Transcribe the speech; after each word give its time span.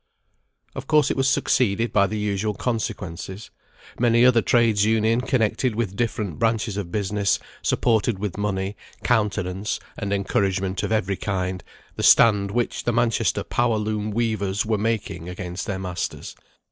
Of 0.73 0.87
course 0.87 1.11
it 1.11 1.15
was 1.15 1.29
succeeded 1.29 1.93
by 1.93 2.07
the 2.07 2.17
usual 2.17 2.55
consequences. 2.55 3.51
Many 3.99 4.25
other 4.25 4.41
Trades' 4.41 4.83
Unions, 4.83 5.25
connected 5.27 5.75
with 5.75 5.95
different 5.95 6.39
branches 6.39 6.75
of 6.75 6.91
business, 6.91 7.37
supported 7.61 8.17
with 8.17 8.35
money, 8.35 8.75
countenance, 9.03 9.79
and 9.99 10.11
encouragement 10.11 10.81
of 10.81 10.91
every 10.91 11.17
kind, 11.17 11.63
the 11.97 12.01
stand 12.01 12.49
which 12.49 12.85
the 12.85 12.91
Manchester 12.91 13.43
power 13.43 13.77
loom 13.77 14.09
weavers 14.09 14.65
were 14.65 14.79
making 14.79 15.29
against 15.29 15.67
their 15.67 15.77
masters. 15.77 16.35